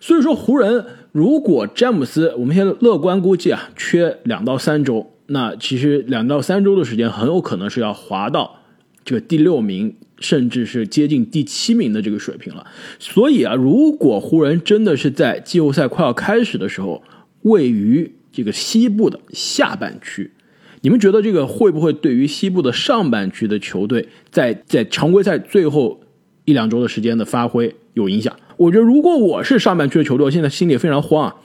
[0.00, 8.56] 所以说，湖人如果詹姆斯，我们现在乐观估计啊，缺两到三周，那其实两到三周的时间很有可能是要滑到
[9.02, 12.66] 这个第六名，甚至是接近第七名的这个水平了。
[12.98, 17.02] 所以啊，如果湖人真的是在季后赛快要开始的时候，
[17.40, 20.30] 位于这个西部的下半区。
[20.84, 25.98] 你们觉得这个会不会对于西部的上半区的球队在在常规赛最后
[26.44, 28.36] 一两周的时间的发挥有影响？
[28.58, 31.36] 我觉得如果我是上半区的球队，我现在心里非常慌啊！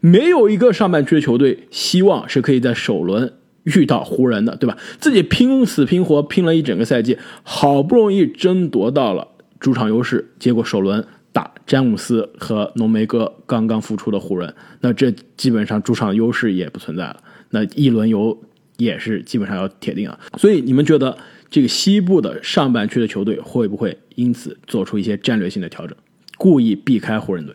[0.00, 3.30] 没有一个上半区的球队希望是可以在首轮
[3.64, 4.78] 遇到湖人的，对吧？
[4.98, 9.28] 自己拼死拼活拼了一整个赛季，好不容易争夺到了
[9.60, 17.18] 主场优势，结果首轮打詹姆斯和浓眉哥刚刚复出的湖人，那这基本上主场优势也不存在了，
[17.50, 18.38] 那一轮游
[18.76, 20.18] 也是基本上要铁定啊。
[20.38, 21.16] 所以你们觉得
[21.50, 25.96] 这个西部的上半区的球队会不会因此做出一些战略性的调整，
[26.36, 27.54] 故意避开湖人队？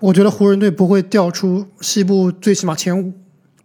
[0.00, 3.12] 我觉得湖人队不会掉出西部最起码前五，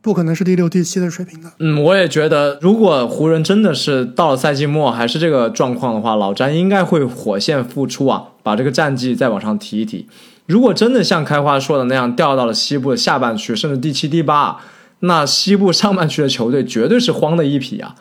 [0.01, 1.53] 不可能是第六、第七的水平的。
[1.59, 10.07] 嗯，我也觉得，如果湖人真的是到了赛季末还是这个状况的话，老詹应该会火线复出啊，把这个战绩再往上提一提。
[10.47, 14.57] 如果真的像开花说的那样掉到了西部的下半区，甚至第七、第八，
[15.05, 17.95] 那西部上半区的球队绝对是慌的一批啊！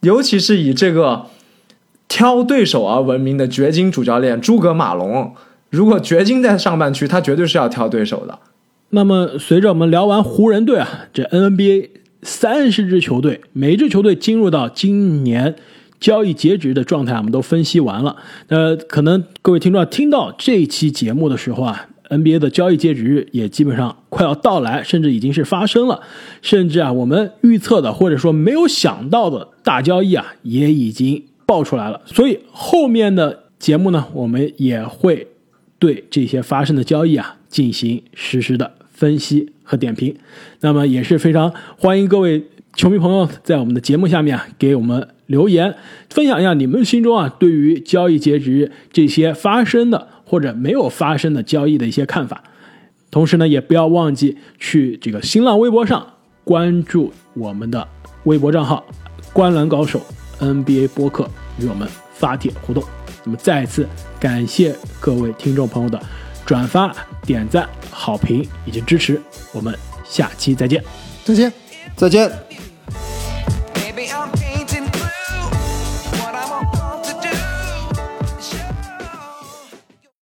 [0.00, 1.26] 尤其是以这个
[2.06, 5.34] 挑对手而闻名的掘金主教练诸葛马龙。
[5.70, 8.38] 如果掘金在上半区，他绝对是要挑对手的。
[8.90, 11.88] 那么，随着我们聊完湖人队啊，这 NBA
[12.22, 15.56] 三十支球队，每支球队进入到今年
[15.98, 18.16] 交易截止的状态，我们都分析完了。
[18.48, 26.00] 那可能各位听众听到这期节目的时候啊，NBA 的交易截止日也基本上快要到来，甚至已经是发生了。
[26.42, 32.00] 甚至啊，我们预测的或者说没有想到的大交易啊，也已经爆出来了。
[32.06, 35.28] 所以后面的节目呢，我们也会。
[35.76, 40.16] 对这些发生的交易啊进行实时的分析和点评，
[40.60, 42.42] 那么也是非常欢迎各位
[42.74, 45.74] 球迷朋友在我们的节目下面啊给我们留言，
[46.08, 52.42] 分享一下你们心中啊对于交易截止日这些发生的或者没有发生的交易的一些看法。
[53.08, 56.04] 同时呢，也不要忘记去这个新浪微博上
[56.42, 57.86] 关注我们的
[58.24, 58.84] 微博账号
[59.32, 60.00] “观澜高手
[60.40, 61.30] NBA 播客”，
[61.60, 62.82] 与我们发帖互动。
[63.22, 63.86] 那么再次
[64.18, 66.02] 感谢各位听众朋友的
[66.44, 69.22] 转发、点赞、好评以及支持，
[69.52, 69.72] 我们
[70.04, 70.82] 下期再见，
[71.22, 71.52] 再见，
[71.94, 73.23] 再见。